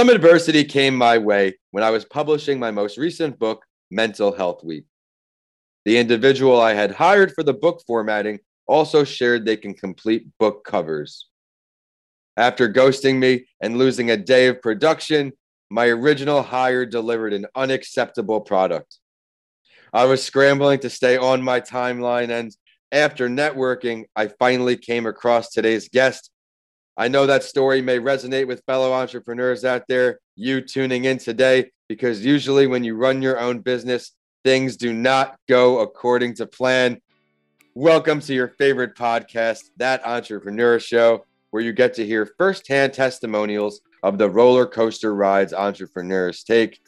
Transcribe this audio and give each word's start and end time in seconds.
Some 0.00 0.08
adversity 0.08 0.64
came 0.64 0.96
my 0.96 1.18
way 1.18 1.58
when 1.72 1.84
I 1.84 1.90
was 1.90 2.06
publishing 2.06 2.58
my 2.58 2.70
most 2.70 2.96
recent 2.96 3.38
book, 3.38 3.66
Mental 3.90 4.32
Health 4.32 4.64
Week. 4.64 4.86
The 5.84 5.98
individual 5.98 6.58
I 6.58 6.72
had 6.72 6.90
hired 6.90 7.34
for 7.34 7.42
the 7.42 7.52
book 7.52 7.82
formatting 7.86 8.38
also 8.66 9.04
shared 9.04 9.44
they 9.44 9.58
can 9.58 9.74
complete 9.74 10.26
book 10.38 10.64
covers. 10.64 11.28
After 12.38 12.66
ghosting 12.66 13.16
me 13.18 13.44
and 13.60 13.76
losing 13.76 14.10
a 14.10 14.16
day 14.16 14.46
of 14.46 14.62
production, 14.62 15.34
my 15.68 15.88
original 15.88 16.42
hire 16.42 16.86
delivered 16.86 17.34
an 17.34 17.44
unacceptable 17.54 18.40
product. 18.40 18.96
I 19.92 20.06
was 20.06 20.24
scrambling 20.24 20.78
to 20.78 20.88
stay 20.88 21.18
on 21.18 21.42
my 21.42 21.60
timeline, 21.60 22.30
and 22.30 22.56
after 22.90 23.28
networking, 23.28 24.06
I 24.16 24.28
finally 24.28 24.78
came 24.78 25.04
across 25.04 25.50
today's 25.50 25.90
guest. 25.90 26.30
I 27.00 27.08
know 27.08 27.24
that 27.24 27.44
story 27.44 27.80
may 27.80 27.98
resonate 27.98 28.46
with 28.46 28.62
fellow 28.66 28.92
entrepreneurs 28.92 29.64
out 29.64 29.84
there, 29.88 30.20
you 30.36 30.60
tuning 30.60 31.06
in 31.06 31.16
today, 31.16 31.70
because 31.88 32.22
usually 32.22 32.66
when 32.66 32.84
you 32.84 32.94
run 32.94 33.22
your 33.22 33.40
own 33.40 33.60
business, 33.60 34.12
things 34.44 34.76
do 34.76 34.92
not 34.92 35.38
go 35.48 35.78
according 35.78 36.34
to 36.34 36.46
plan. 36.46 37.00
Welcome 37.74 38.20
to 38.20 38.34
your 38.34 38.48
favorite 38.48 38.96
podcast, 38.96 39.70
That 39.78 40.06
Entrepreneur 40.06 40.78
Show, 40.78 41.24
where 41.52 41.62
you 41.62 41.72
get 41.72 41.94
to 41.94 42.04
hear 42.04 42.34
firsthand 42.36 42.92
testimonials 42.92 43.80
of 44.02 44.18
the 44.18 44.28
roller 44.28 44.66
coaster 44.66 45.14
rides 45.14 45.54
entrepreneurs 45.54 46.44
take. 46.44 46.80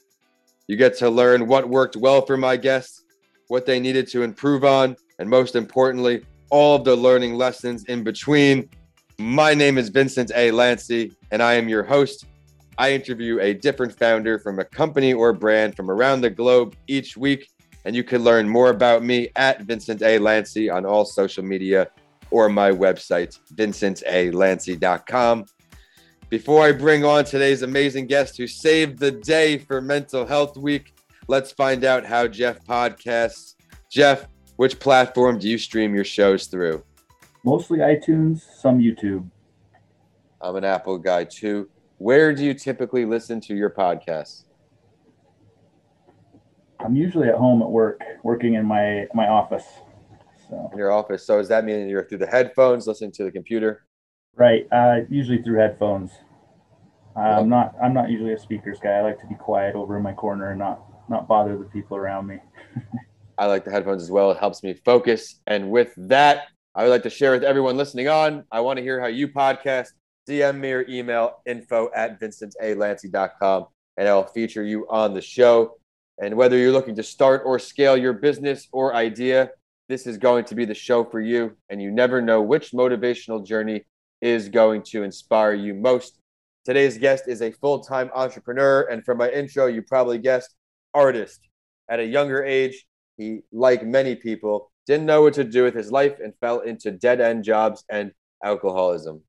You 0.69 0.77
get 0.77 0.95
to 0.99 1.09
learn 1.09 1.47
what 1.47 1.71
worked 1.71 1.97
well 1.97 2.21
for 2.21 2.37
my 2.37 2.59
guests, 2.59 3.03
what 3.49 3.65
they 3.65 3.81
needed 3.81 4.09
to 4.09 4.25
improve 4.25 4.63
on, 4.63 4.95
and 5.19 5.31
most 5.31 5.57
importantly, 5.57 6.27
all 6.51 6.77
of 6.77 6.85
the 6.85 6.97
learning 6.97 7.33
lessons 7.33 7.85
in 7.85 8.05
between. 8.05 8.69
My 9.23 9.55
name 9.55 9.79
is 9.79 9.89
Vincent 9.89 10.33
A. 10.35 10.51
Lancy, 10.51 11.13
and 11.31 11.41
I 11.41 11.55
am 11.55 11.69
your 11.69 11.85
host. 11.85 12.27
I 12.77 12.93
interview 12.93 13.39
a 13.39 13.55
different 13.55 13.97
founder 13.97 14.41
from 14.41 14.59
a 14.59 14.65
company 14.65 15.13
or 15.13 15.33
brand 15.33 15.77
from 15.77 15.93
around 15.93 16.23
the 16.23 16.31
globe 16.31 16.75
each 16.89 17.17
week, 17.17 17.49
and 17.85 17.95
you 17.95 18.03
can 18.03 18.25
learn 18.25 18.49
more 18.49 18.71
about 18.71 19.05
me 19.05 19.29
at 19.37 19.61
Vincent 19.63 20.03
A. 20.03 20.19
Lancy 20.19 20.69
on 20.69 20.85
all 20.85 21.05
social 21.05 21.45
media 21.45 21.89
or 22.33 22.49
my 22.49 22.73
website, 22.73 23.39
vincentalancy.com. 23.55 25.45
Before 26.29 26.65
I 26.65 26.73
bring 26.73 27.05
on 27.05 27.25
today's 27.25 27.63
amazing 27.63 28.09
guest 28.09 28.37
who 28.37 28.49
saved 28.49 28.99
the 28.99 29.13
day 29.13 29.57
for 29.57 29.81
Mental 29.81 30.27
Health 30.27 30.57
Week, 30.57 30.95
let's 31.29 31.53
find 31.53 31.85
out 31.85 32.05
how 32.05 32.27
Jeff 32.27 32.65
podcasts. 32.65 33.55
Jeff, 33.89 34.27
which 34.57 34.81
platform 34.81 35.39
do 35.39 35.49
you 35.49 35.59
stream 35.59 35.95
your 35.95 36.05
shows 36.05 36.49
through? 36.49 36.83
Mostly 37.45 37.79
iTunes, 37.79 38.41
some 38.61 38.79
YouTube. 38.79 39.29
I'm 40.41 40.57
an 40.57 40.65
Apple 40.65 40.99
guy 40.99 41.25
too. 41.25 41.69
Where 41.99 42.35
do 42.35 42.45
you 42.45 42.55
typically 42.55 43.05
listen 43.05 43.41
to 43.43 43.55
your 43.55 43.71
podcasts? 43.71 44.45
I'm 46.81 46.97
usually 46.97 47.29
at 47.29 47.37
home 47.37 47.63
at 47.63 47.71
work, 47.71 48.01
working 48.23 48.55
in 48.55 48.67
my 48.67 49.07
my 49.15 49.29
office. 49.29 49.65
So 50.49 50.71
in 50.73 50.79
your 50.79 50.93
office. 50.93 51.25
So 51.25 51.39
does 51.39 51.49
that 51.49 51.65
mean 51.65 51.89
you're 51.89 52.05
through 52.05 52.19
the 52.19 52.27
headphones, 52.27 52.87
listening 52.87 53.13
to 53.13 53.25
the 53.25 53.31
computer? 53.31 53.87
Right. 54.35 54.67
Uh, 54.73 55.01
usually 55.09 55.43
through 55.43 55.59
headphones. 55.59 56.11
Uh, 57.15 57.21
I'm 57.21 57.49
not. 57.49 57.75
I'm 57.83 57.93
not 57.93 58.11
usually 58.11 58.33
a 58.33 58.39
speakers 58.39 58.79
guy. 58.83 58.91
I 58.91 59.03
like 59.03 59.21
to 59.21 59.27
be 59.27 59.35
quiet 59.35 59.75
over 59.75 59.97
in 59.97 60.03
my 60.03 60.13
corner 60.13 60.51
and 60.51 60.59
not 60.59 60.83
not 61.09 61.29
bother 61.29 61.57
the 61.59 61.65
people 61.65 61.97
around 61.97 62.27
me. 62.27 62.39
I 63.39 63.47
like 63.47 63.65
the 63.65 63.71
headphones 63.71 64.03
as 64.03 64.11
well. 64.11 64.31
It 64.31 64.39
helps 64.39 64.63
me 64.63 64.75
focus. 64.85 65.41
And 65.47 65.71
with 65.71 65.93
that, 65.97 66.47
I 66.75 66.85
would 66.85 66.91
like 66.91 67.03
to 67.03 67.11
share 67.11 67.33
with 67.33 67.45
everyone 67.45 67.77
listening 67.77 68.09
on. 68.09 68.45
I 68.51 68.61
want 68.61 68.79
to 68.79 68.83
hear 68.83 68.99
how 68.99 69.07
you 69.07 69.29
podcast. 69.29 69.89
DM 70.27 70.59
me 70.59 70.73
or 70.73 70.89
email 70.89 71.43
info 71.45 71.91
at 71.95 72.19
vincentalancy.com 72.21 73.67
and 73.97 74.09
I'll 74.09 74.27
feature 74.27 74.63
you 74.63 74.87
on 74.89 75.13
the 75.13 75.21
show. 75.21 75.77
And 76.19 76.37
whether 76.37 76.57
you're 76.57 76.73
looking 76.73 76.95
to 76.97 77.03
start 77.03 77.43
or 77.45 77.59
scale 77.59 77.97
your 77.97 78.15
business 78.15 78.69
or 78.73 78.95
idea, 78.95 79.51
this 79.89 80.07
is 80.07 80.17
going 80.17 80.45
to 80.47 80.55
be 80.55 80.65
the 80.65 80.75
show 80.75 81.05
for 81.05 81.21
you. 81.21 81.57
And 81.69 81.83
you 81.83 81.91
never 81.91 82.23
know 82.23 82.41
which 82.41 82.73
motivational 82.73 83.45
journey 83.45 83.85
is 84.23 84.49
going 84.49 84.83
to 84.85 85.03
inspire 85.03 85.53
you 85.53 85.75
most. 85.75 86.19
Today's 86.65 86.97
guest 86.97 87.25
is 87.27 87.43
a 87.43 87.51
full 87.51 87.81
time 87.81 88.11
entrepreneur. 88.15 88.83
And 88.83 89.05
from 89.05 89.19
my 89.19 89.31
intro, 89.31 89.67
you 89.67 89.83
probably 89.83 90.19
guessed 90.19 90.55
artist. 90.95 91.41
At 91.91 92.01
a 92.01 92.05
younger 92.05 92.43
age, 92.43 92.87
he, 93.19 93.41
like 93.53 93.85
many 93.85 94.15
people, 94.15 94.72
didn't 94.87 95.07
know 95.07 95.23
what 95.23 95.35
to 95.35 95.45
do 95.45 95.65
with 95.65 95.75
his 95.75 95.93
life 95.93 96.19
and 96.23 96.35
fell 96.41 96.61
into 96.61 96.91
dead 96.91 97.21
end 97.21 97.45
jobs 97.45 97.85
and 97.91 98.13
alcoholism. 98.45 99.23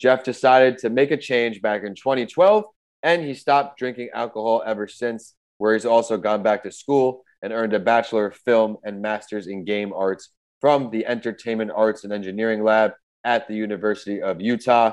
Jeff 0.00 0.24
decided 0.24 0.78
to 0.78 0.90
make 0.90 1.10
a 1.10 1.16
change 1.16 1.60
back 1.60 1.82
in 1.82 1.94
2012 1.94 2.64
and 3.02 3.22
he 3.22 3.34
stopped 3.34 3.78
drinking 3.78 4.10
alcohol 4.12 4.62
ever 4.64 4.86
since, 4.86 5.34
where 5.58 5.74
he's 5.74 5.86
also 5.86 6.16
gone 6.16 6.42
back 6.42 6.62
to 6.62 6.72
school 6.72 7.24
and 7.42 7.52
earned 7.52 7.72
a 7.72 7.80
Bachelor 7.80 8.26
of 8.26 8.36
Film 8.36 8.76
and 8.84 9.00
Master's 9.00 9.46
in 9.46 9.64
Game 9.64 9.92
Arts 9.92 10.30
from 10.60 10.90
the 10.90 11.06
Entertainment 11.06 11.70
Arts 11.74 12.04
and 12.04 12.12
Engineering 12.12 12.62
Lab 12.62 12.92
at 13.24 13.48
the 13.48 13.54
University 13.54 14.20
of 14.20 14.40
Utah. 14.40 14.92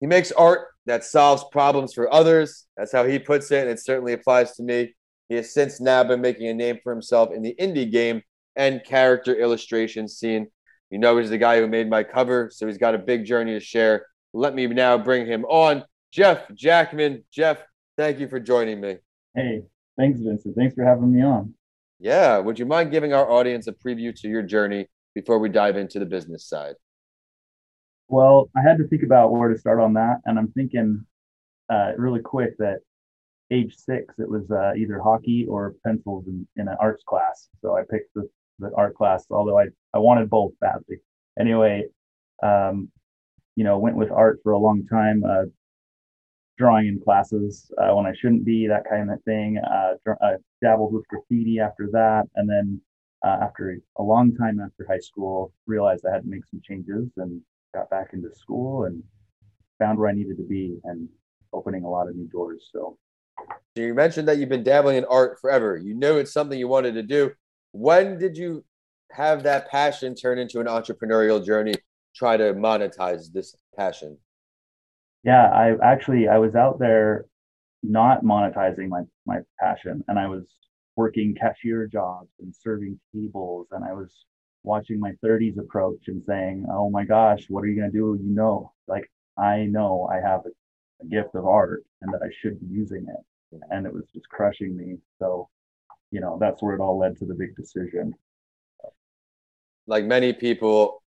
He 0.00 0.06
makes 0.06 0.32
art 0.32 0.68
that 0.86 1.04
solves 1.04 1.44
problems 1.52 1.92
for 1.92 2.12
others. 2.12 2.66
That's 2.76 2.92
how 2.92 3.04
he 3.04 3.18
puts 3.18 3.50
it, 3.50 3.62
and 3.62 3.70
it 3.70 3.80
certainly 3.80 4.12
applies 4.12 4.56
to 4.56 4.62
me. 4.62 4.94
He 5.28 5.36
has 5.36 5.54
since 5.54 5.80
now 5.80 6.02
been 6.02 6.20
making 6.20 6.48
a 6.48 6.54
name 6.54 6.78
for 6.82 6.92
himself 6.92 7.30
in 7.32 7.42
the 7.42 7.54
indie 7.60 7.90
game 7.90 8.22
and 8.60 8.84
character 8.84 9.34
illustration 9.34 10.06
scene. 10.06 10.46
You 10.90 10.98
know, 10.98 11.16
he's 11.16 11.30
the 11.30 11.38
guy 11.38 11.58
who 11.58 11.66
made 11.66 11.88
my 11.88 12.02
cover, 12.02 12.50
so 12.52 12.66
he's 12.66 12.76
got 12.76 12.94
a 12.94 12.98
big 12.98 13.24
journey 13.24 13.54
to 13.54 13.60
share. 13.60 14.06
Let 14.34 14.54
me 14.54 14.66
now 14.66 14.98
bring 14.98 15.26
him 15.26 15.46
on. 15.46 15.82
Jeff 16.12 16.42
Jackman. 16.52 17.24
Jeff, 17.32 17.62
thank 17.96 18.20
you 18.20 18.28
for 18.28 18.38
joining 18.38 18.78
me. 18.78 18.96
Hey, 19.34 19.62
thanks, 19.96 20.20
Vincent. 20.20 20.54
Thanks 20.56 20.74
for 20.74 20.84
having 20.84 21.10
me 21.10 21.22
on. 21.22 21.54
Yeah. 21.98 22.36
Would 22.38 22.58
you 22.58 22.66
mind 22.66 22.90
giving 22.90 23.14
our 23.14 23.30
audience 23.30 23.66
a 23.66 23.72
preview 23.72 24.14
to 24.20 24.28
your 24.28 24.42
journey 24.42 24.88
before 25.14 25.38
we 25.38 25.48
dive 25.48 25.78
into 25.78 25.98
the 25.98 26.06
business 26.06 26.44
side? 26.44 26.74
Well, 28.08 28.50
I 28.54 28.60
had 28.60 28.76
to 28.76 28.88
think 28.88 29.04
about 29.04 29.32
where 29.32 29.48
to 29.48 29.58
start 29.58 29.80
on 29.80 29.94
that, 29.94 30.18
and 30.26 30.38
I'm 30.38 30.52
thinking 30.52 31.06
uh, 31.72 31.92
really 31.96 32.20
quick 32.20 32.58
that 32.58 32.80
age 33.50 33.74
six, 33.76 34.14
it 34.18 34.28
was 34.28 34.50
uh, 34.50 34.72
either 34.76 35.00
hockey 35.00 35.46
or 35.48 35.74
pencils 35.84 36.26
in, 36.26 36.46
in 36.56 36.68
an 36.68 36.76
arts 36.78 37.02
class. 37.06 37.48
So 37.62 37.76
I 37.76 37.82
picked 37.90 38.12
the, 38.14 38.28
the 38.60 38.70
art 38.76 38.94
class, 38.94 39.26
although 39.30 39.58
I, 39.58 39.66
I 39.94 39.98
wanted 39.98 40.30
both 40.30 40.52
badly. 40.60 40.98
Anyway, 41.38 41.84
um, 42.42 42.90
you 43.56 43.64
know, 43.64 43.78
went 43.78 43.96
with 43.96 44.10
art 44.10 44.40
for 44.42 44.52
a 44.52 44.58
long 44.58 44.86
time, 44.86 45.22
uh, 45.28 45.44
drawing 46.56 46.86
in 46.86 47.00
classes 47.00 47.70
uh, 47.78 47.94
when 47.94 48.06
I 48.06 48.12
shouldn't 48.20 48.44
be, 48.44 48.66
that 48.66 48.84
kind 48.88 49.10
of 49.10 49.22
thing. 49.24 49.58
Uh, 49.58 49.94
I 50.22 50.34
dabbled 50.62 50.92
with 50.92 51.08
graffiti 51.08 51.58
after 51.58 51.88
that. 51.92 52.24
And 52.36 52.48
then 52.48 52.80
uh, 53.24 53.38
after 53.42 53.78
a 53.98 54.02
long 54.02 54.34
time 54.36 54.60
after 54.60 54.86
high 54.88 54.98
school, 54.98 55.52
realized 55.66 56.04
I 56.06 56.12
had 56.12 56.22
to 56.22 56.28
make 56.28 56.44
some 56.50 56.60
changes 56.62 57.08
and 57.16 57.40
got 57.74 57.90
back 57.90 58.10
into 58.12 58.34
school 58.34 58.84
and 58.84 59.02
found 59.78 59.98
where 59.98 60.08
I 60.08 60.12
needed 60.12 60.36
to 60.36 60.46
be 60.46 60.78
and 60.84 61.08
opening 61.52 61.84
a 61.84 61.90
lot 61.90 62.08
of 62.08 62.16
new 62.16 62.28
doors. 62.28 62.68
So, 62.72 62.98
so 63.76 63.82
you 63.82 63.94
mentioned 63.94 64.28
that 64.28 64.38
you've 64.38 64.48
been 64.48 64.62
dabbling 64.62 64.96
in 64.96 65.04
art 65.06 65.38
forever. 65.40 65.76
You 65.76 65.94
knew 65.94 66.18
it's 66.18 66.32
something 66.32 66.58
you 66.58 66.68
wanted 66.68 66.94
to 66.94 67.02
do. 67.02 67.32
When 67.72 68.18
did 68.18 68.36
you 68.36 68.64
have 69.12 69.42
that 69.44 69.70
passion 69.70 70.14
turn 70.14 70.38
into 70.38 70.60
an 70.60 70.66
entrepreneurial 70.66 71.44
journey? 71.44 71.74
Try 72.14 72.36
to 72.36 72.54
monetize 72.54 73.32
this 73.32 73.54
passion. 73.76 74.18
Yeah, 75.22 75.50
I 75.50 75.74
actually 75.82 76.28
I 76.28 76.38
was 76.38 76.54
out 76.54 76.78
there 76.78 77.26
not 77.82 78.24
monetizing 78.24 78.88
my 78.88 79.02
my 79.26 79.38
passion, 79.58 80.02
and 80.08 80.18
I 80.18 80.26
was 80.26 80.44
working 80.96 81.34
cashier 81.34 81.86
jobs 81.86 82.30
and 82.40 82.54
serving 82.54 82.98
tables, 83.14 83.68
and 83.70 83.84
I 83.84 83.92
was 83.92 84.12
watching 84.62 85.00
my 85.00 85.12
30s 85.24 85.58
approach 85.58 86.08
and 86.08 86.22
saying, 86.26 86.66
"Oh 86.70 86.90
my 86.90 87.04
gosh, 87.04 87.46
what 87.48 87.64
are 87.64 87.66
you 87.68 87.78
going 87.78 87.90
to 87.90 87.96
do? 87.96 88.18
You 88.22 88.34
know, 88.34 88.72
like 88.88 89.10
I 89.38 89.64
know 89.64 90.08
I 90.10 90.16
have 90.16 90.40
a, 90.46 90.50
a, 91.02 91.06
gift 91.06 91.34
of 91.34 91.46
art 91.46 91.84
and 92.02 92.12
that 92.12 92.22
I 92.22 92.30
should 92.40 92.60
be 92.60 92.66
using 92.66 93.06
it." 93.08 93.60
And 93.70 93.86
it 93.86 93.92
was 93.92 94.04
just 94.14 94.28
crushing 94.28 94.76
me. 94.76 94.98
So, 95.18 95.48
you 96.10 96.20
know, 96.20 96.38
that's 96.40 96.62
where 96.62 96.74
it 96.74 96.80
all 96.80 96.98
led 96.98 97.16
to 97.18 97.26
the 97.26 97.34
big 97.34 97.54
decision. 97.56 98.14
Like 99.86 100.04
many 100.04 100.32
people, 100.32 101.02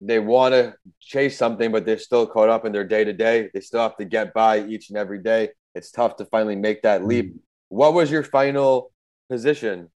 they 0.00 0.18
want 0.18 0.54
to 0.54 0.74
chase 1.00 1.38
something, 1.38 1.72
but 1.72 1.86
they're 1.86 1.98
still 1.98 2.26
caught 2.26 2.48
up 2.48 2.64
in 2.64 2.72
their 2.72 2.84
day 2.84 3.04
to 3.04 3.12
day. 3.12 3.50
They 3.52 3.60
still 3.60 3.80
have 3.80 3.96
to 3.96 4.04
get 4.04 4.34
by 4.34 4.60
each 4.60 4.90
and 4.90 4.98
every 4.98 5.22
day. 5.22 5.50
It's 5.74 5.90
tough 5.90 6.16
to 6.16 6.24
finally 6.26 6.56
make 6.56 6.82
that 6.82 7.04
leap. 7.04 7.30
Mm-hmm. 7.30 7.38
What 7.68 7.94
was 7.94 8.10
your 8.10 8.22
final 8.22 8.92
position 9.28 9.90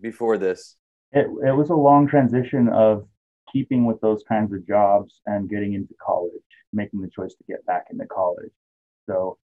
before 0.00 0.38
this? 0.38 0.76
it, 1.14 1.26
it 1.46 1.52
was 1.56 1.70
a 1.70 1.74
long 1.74 2.08
transition 2.08 2.68
of 2.68 3.06
keeping 3.52 3.86
with 3.86 4.00
those 4.00 4.22
kinds 4.28 4.52
of 4.52 4.66
jobs 4.66 5.20
and 5.26 5.48
getting 5.48 5.74
into 5.74 5.94
college, 6.04 6.32
making 6.72 7.00
the 7.00 7.08
choice 7.08 7.34
to 7.34 7.44
get 7.48 7.64
back 7.66 7.86
into 7.90 8.04
college. 8.06 8.50
So, 9.08 9.38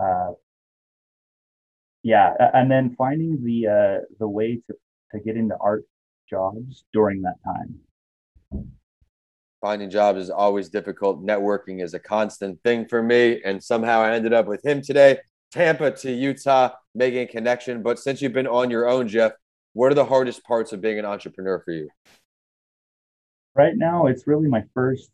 uh, 0.00 0.32
yeah, 2.08 2.32
and 2.54 2.70
then 2.70 2.94
finding 2.96 3.44
the 3.44 3.66
uh, 3.66 4.04
the 4.18 4.26
way 4.26 4.62
to 4.66 4.74
to 5.12 5.20
get 5.20 5.36
into 5.36 5.54
art 5.60 5.84
jobs 6.30 6.84
during 6.94 7.20
that 7.20 7.36
time. 7.44 7.78
finding 9.60 9.90
jobs 9.90 10.18
is 10.18 10.30
always 10.30 10.70
difficult. 10.70 11.22
Networking 11.22 11.82
is 11.82 11.92
a 11.92 11.98
constant 11.98 12.62
thing 12.62 12.86
for 12.88 13.02
me. 13.02 13.42
And 13.44 13.62
somehow 13.62 14.00
I 14.00 14.14
ended 14.14 14.32
up 14.32 14.46
with 14.46 14.64
him 14.64 14.80
today, 14.80 15.18
Tampa 15.52 15.90
to 15.90 16.10
Utah, 16.10 16.70
making 16.94 17.20
a 17.20 17.26
connection. 17.26 17.82
But 17.82 17.98
since 17.98 18.22
you've 18.22 18.32
been 18.32 18.46
on 18.46 18.70
your 18.70 18.88
own, 18.88 19.06
Jeff, 19.06 19.32
what 19.74 19.92
are 19.92 19.94
the 19.94 20.06
hardest 20.06 20.42
parts 20.44 20.72
of 20.72 20.80
being 20.80 20.98
an 20.98 21.04
entrepreneur 21.04 21.60
for 21.62 21.72
you? 21.72 21.88
Right 23.54 23.76
now, 23.76 24.06
it's 24.06 24.26
really 24.26 24.48
my 24.48 24.64
first 24.72 25.10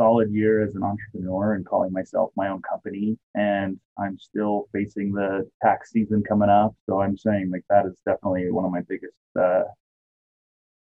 solid 0.00 0.32
year 0.32 0.64
as 0.64 0.74
an 0.76 0.82
entrepreneur 0.82 1.52
and 1.52 1.66
calling 1.66 1.92
myself 1.92 2.30
my 2.34 2.48
own 2.48 2.62
company. 2.62 3.18
And 3.34 3.78
I'm 3.98 4.18
still 4.18 4.64
facing 4.72 5.12
the 5.12 5.46
tax 5.62 5.90
season 5.90 6.22
coming 6.26 6.48
up. 6.48 6.74
So 6.88 7.02
I'm 7.02 7.18
saying 7.18 7.50
like 7.52 7.64
that 7.68 7.84
is 7.84 8.00
definitely 8.06 8.50
one 8.50 8.64
of 8.64 8.72
my 8.72 8.80
biggest 8.88 9.12
uh, 9.38 9.64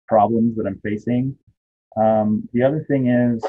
problems 0.06 0.58
that 0.58 0.68
I'm 0.68 0.82
facing. 0.84 1.34
Um, 1.96 2.50
the 2.52 2.64
other 2.64 2.86
thing 2.90 3.08
is, 3.08 3.42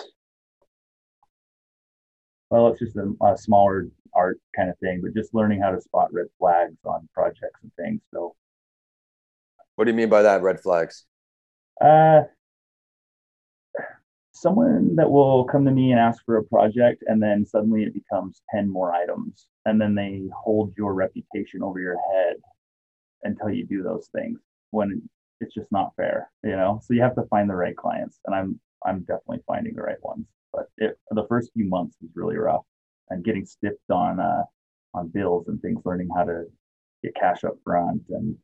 well, 2.49 2.69
it's 2.69 2.79
just 2.79 2.95
a, 2.95 3.13
a, 3.25 3.37
smaller 3.37 3.89
art 4.15 4.39
kind 4.55 4.71
of 4.71 4.79
thing, 4.79 5.01
but 5.03 5.15
just 5.15 5.35
learning 5.35 5.61
how 5.61 5.73
to 5.73 5.81
spot 5.81 6.13
red 6.13 6.27
flags 6.39 6.77
on 6.85 7.09
projects 7.13 7.59
and 7.65 7.73
things. 7.75 8.01
So, 8.15 8.37
what 9.75 9.87
do 9.87 9.91
you 9.91 9.97
mean 9.97 10.09
by 10.09 10.23
that? 10.23 10.43
Red 10.43 10.61
flags? 10.61 11.07
Uh, 11.81 12.23
someone 14.37 14.95
that 14.97 15.11
will 15.11 15.45
come 15.45 15.65
to 15.65 15.71
me 15.71 15.91
and 15.93 16.01
ask 16.01 16.25
for 16.25 16.37
a 16.37 16.45
project, 16.45 17.03
and 17.07 17.23
then 17.23 17.45
suddenly 17.45 17.83
it 17.85 17.95
becomes 17.95 18.43
ten 18.55 18.71
more 18.71 18.93
items, 18.95 19.49
and 19.65 19.81
then 19.81 19.95
they 19.95 20.23
hold 20.35 20.75
your 20.77 20.95
reputation 20.95 21.63
over 21.63 21.81
your 21.81 21.99
head 22.13 22.37
until 23.23 23.51
you 23.51 23.67
do 23.67 23.83
those 23.83 24.09
things. 24.15 24.39
When 24.71 25.09
it's 25.41 25.55
just 25.55 25.71
not 25.73 25.95
fair, 25.97 26.31
you 26.45 26.57
know. 26.57 26.81
So 26.83 26.95
you 26.95 27.03
have 27.03 27.15
to 27.17 27.27
find 27.31 27.49
the 27.49 27.55
right 27.55 27.77
clients, 27.77 28.19
and 28.27 28.35
I'm 28.35 28.61
I'm 28.85 29.01
definitely 29.01 29.43
finding 29.47 29.75
the 29.75 29.83
right 29.83 30.03
ones. 30.03 30.27
But 30.53 30.67
it, 30.79 30.99
the 31.11 31.27
first 31.29 31.53
few 31.53 31.69
months 31.69 31.97
was 32.01 32.11
really 32.15 32.37
rough, 32.37 32.65
and 33.11 33.25
getting 33.25 33.47
stiffed 33.47 33.91
on 33.91 34.21
uh, 34.21 34.45
on 34.95 35.09
bills 35.09 35.49
and 35.49 35.61
things, 35.61 35.83
learning 35.85 36.09
how 36.15 36.25
to 36.25 36.45
get 37.03 37.15
cash 37.15 37.45
up 37.45 37.55
front 37.65 38.03
and 38.11 38.37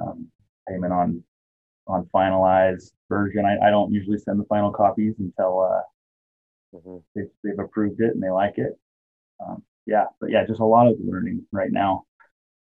um, 0.00 0.28
payment 0.68 0.92
on 0.92 1.22
on 1.86 2.08
finalized 2.14 2.92
version. 3.08 3.44
I, 3.44 3.66
I 3.66 3.70
don't 3.70 3.92
usually 3.92 4.18
send 4.18 4.40
the 4.40 4.44
final 4.44 4.70
copies 4.70 5.14
until 5.18 5.60
uh, 5.60 6.76
mm-hmm. 6.76 6.96
they've, 7.14 7.30
they've 7.44 7.58
approved 7.58 8.00
it 8.00 8.14
and 8.14 8.22
they 8.22 8.30
like 8.30 8.54
it. 8.58 8.78
Um, 9.46 9.62
yeah, 9.86 10.06
but 10.20 10.30
yeah, 10.30 10.44
just 10.44 10.60
a 10.60 10.64
lot 10.64 10.88
of 10.88 10.96
learning 11.04 11.46
right 11.52 11.70
now. 11.70 12.04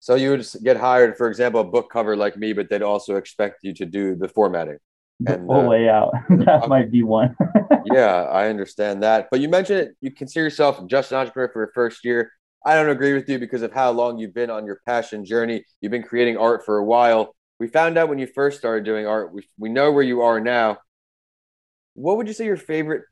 So 0.01 0.15
you 0.15 0.31
would 0.31 0.47
get 0.63 0.77
hired, 0.77 1.17
for 1.17 1.29
example, 1.29 1.61
a 1.61 1.65
book 1.65 1.91
cover 1.91 2.17
like 2.17 2.37
me, 2.37 2.53
but 2.53 2.71
they'd 2.71 2.83
also 2.83 3.17
expect 3.17 3.59
you 3.63 3.75
to 3.75 3.85
do 3.85 4.15
the 4.15 4.29
formatting 4.29 4.79
and 5.27 5.49
the 5.49 5.53
uh, 5.53 5.69
layout. 5.69 6.13
that 6.31 6.65
uh, 6.65 6.67
might 6.69 6.91
be 6.91 7.03
one. 7.03 7.35
yeah, 7.87 8.23
I 8.23 8.49
understand 8.49 9.03
that. 9.03 9.29
But 9.31 9.41
you 9.41 9.49
mentioned 9.49 9.81
it, 9.81 9.97
you 10.01 10.13
consider 10.13 10.45
yourself 10.45 10.81
just 10.87 11.11
an 11.11 11.19
entrepreneur 11.19 11.51
for 11.53 11.63
your 11.63 11.73
first 11.75 12.05
year. 12.05 12.31
I 12.65 12.75
don't 12.75 12.91
agree 12.91 13.15
with 13.15 13.29
you 13.29 13.39
because 13.39 13.63
of 13.63 13.73
how 13.73 13.91
long 13.91 14.19
you've 14.19 14.35
been 14.35 14.51
on 14.51 14.67
your 14.67 14.81
passion 14.87 15.25
journey. 15.25 15.65
You've 15.81 15.93
been 15.93 16.03
creating 16.03 16.37
art 16.37 16.65
for 16.65 16.79
a 16.79 16.85
while. 16.85 17.35
We 17.59 17.69
found 17.69 17.99
out 17.99 18.09
when 18.09 18.19
you 18.19 18.27
first 18.27 18.59
started 18.59 18.85
doing 18.85 19.07
art. 19.07 19.33
We, 19.33 19.49
we 19.59 19.69
know 19.69 19.91
where 19.91 20.05
you 20.05 20.23
are 20.23 20.41
now. 20.41 20.79
What 21.95 22.17
would 22.17 22.29
you 22.29 22.35
say 22.35 22.45
your 22.45 22.57
favorite 22.57 23.03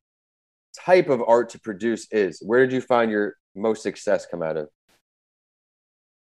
type 0.84 1.08
of 1.08 1.22
art 1.26 1.50
to 1.50 1.60
produce 1.60 2.06
is? 2.12 2.40
Where 2.44 2.64
did 2.64 2.72
you 2.72 2.80
find 2.80 3.10
your 3.10 3.34
most 3.54 3.82
success 3.82 4.26
come 4.26 4.42
out 4.42 4.56
of? 4.56 4.68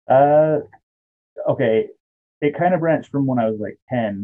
Uh, 0.10 0.60
okay. 1.52 1.88
It 2.42 2.58
kind 2.58 2.74
of 2.74 2.80
branched 2.80 3.12
from 3.12 3.28
when 3.28 3.40
I 3.40 3.50
was 3.50 3.60
like 3.60 3.78
10, 3.90 4.24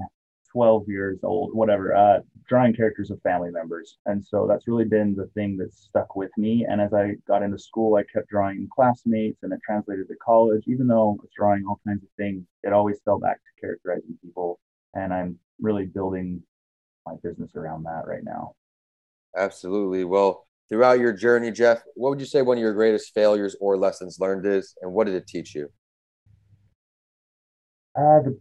12 0.52 0.88
years 0.88 1.20
old, 1.24 1.54
whatever, 1.54 1.96
uh, 1.96 2.20
drawing 2.48 2.74
characters 2.74 3.12
of 3.12 3.22
family 3.22 3.52
members. 3.52 3.98
And 4.06 4.24
so 4.24 4.46
that's 4.48 4.68
really 4.68 4.86
been 4.86 5.16
the 5.16 5.28
thing 5.28 5.58
that 5.58 5.74
stuck 5.74 6.16
with 6.16 6.32
me. 6.38 6.66
And 6.70 6.82
as 6.82 6.94
I 6.94 7.16
got 7.28 7.44
into 7.44 7.58
school, 7.58 7.96
I 7.96 8.04
kept 8.04 8.30
drawing 8.30 8.68
classmates 8.74 9.44
and 9.44 9.54
it 9.54 9.60
translated 9.66 10.08
to 10.10 10.16
college. 10.24 10.64
Even 10.68 10.88
though 10.88 11.12
I 11.12 11.22
was 11.22 11.30
drawing 11.36 11.64
all 11.68 11.80
kinds 11.88 12.04
of 12.04 12.10
things, 12.18 12.44
it 12.64 12.74
always 12.74 13.00
fell 13.06 13.20
back 13.20 13.38
to 13.38 13.62
characterizing 13.62 14.18
people. 14.22 14.60
And 14.94 15.14
I'm 15.14 15.40
really 15.60 15.86
building 15.86 16.42
my 17.06 17.14
business 17.24 17.52
around 17.56 17.84
that 17.84 18.04
right 18.06 18.24
now. 18.24 18.54
Absolutely. 19.38 20.04
Well, 20.04 20.46
throughout 20.70 21.00
your 21.00 21.14
journey, 21.14 21.52
Jeff, 21.52 21.84
what 21.96 22.10
would 22.10 22.20
you 22.20 22.26
say 22.26 22.42
one 22.42 22.58
of 22.58 22.62
your 22.62 22.74
greatest 22.74 23.14
failures 23.14 23.56
or 23.62 23.78
lessons 23.78 24.18
learned 24.20 24.46
is, 24.46 24.76
and 24.82 24.92
what 24.92 25.06
did 25.06 25.16
it 25.16 25.28
teach 25.28 25.56
you? 25.56 25.70
Uh, 27.96 28.22
the, 28.24 28.40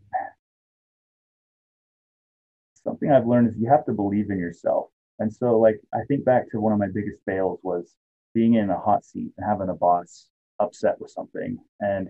something 2.85 3.11
I've 3.11 3.27
learned 3.27 3.49
is 3.49 3.57
you 3.59 3.69
have 3.69 3.85
to 3.87 3.93
believe 3.93 4.31
in 4.31 4.39
yourself. 4.39 4.89
And 5.19 5.33
so, 5.33 5.59
like, 5.59 5.81
I 5.93 6.01
think 6.09 6.25
back 6.25 6.51
to 6.51 6.61
one 6.61 6.73
of 6.73 6.79
my 6.79 6.89
biggest 6.93 7.21
fails 7.27 7.61
was 7.63 7.95
being 8.35 8.55
in 8.55 8.71
a 8.71 8.79
hot 8.79 9.05
seat 9.05 9.33
and 9.37 9.47
having 9.47 9.69
a 9.69 9.75
boss 9.75 10.29
upset 10.59 11.01
with 11.01 11.11
something. 11.11 11.59
And 11.81 12.09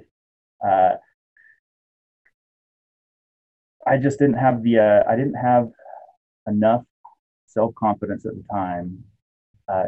uh, 0.64 0.92
I 3.86 3.96
just 3.96 4.18
didn't 4.18 4.36
have 4.38 4.62
the, 4.62 4.78
uh, 4.78 5.10
I 5.10 5.16
didn't 5.16 5.34
have 5.34 5.70
enough 6.46 6.84
self 7.46 7.74
confidence 7.74 8.24
at 8.26 8.34
the 8.34 8.44
time 8.52 9.02
uh, 9.68 9.84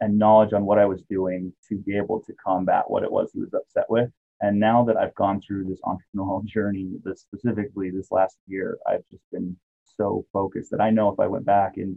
and 0.00 0.18
knowledge 0.18 0.52
on 0.52 0.64
what 0.64 0.78
I 0.78 0.86
was 0.86 1.02
doing 1.08 1.52
to 1.68 1.76
be 1.78 1.96
able 1.96 2.20
to 2.20 2.32
combat 2.44 2.84
what 2.88 3.02
it 3.02 3.12
was 3.12 3.30
he 3.32 3.40
was 3.40 3.54
upset 3.54 3.86
with. 3.88 4.10
And 4.40 4.58
now 4.58 4.84
that 4.84 4.96
I've 4.96 5.14
gone 5.14 5.40
through 5.40 5.64
this 5.64 5.80
entrepreneurial 5.82 6.44
journey, 6.46 6.92
this 7.04 7.20
specifically 7.20 7.90
this 7.90 8.10
last 8.10 8.38
year, 8.46 8.78
I've 8.86 9.04
just 9.10 9.24
been 9.32 9.56
so 9.96 10.24
focused 10.32 10.70
that 10.70 10.80
I 10.80 10.90
know 10.90 11.10
if 11.10 11.20
I 11.20 11.26
went 11.26 11.44
back 11.44 11.76
and 11.76 11.96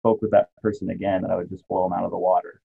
spoke 0.00 0.22
with 0.22 0.30
that 0.32 0.50
person 0.62 0.90
again, 0.90 1.22
that 1.22 1.30
I 1.30 1.36
would 1.36 1.50
just 1.50 1.66
blow 1.68 1.88
them 1.88 1.98
out 1.98 2.04
of 2.04 2.10
the 2.10 2.18
water. 2.18 2.60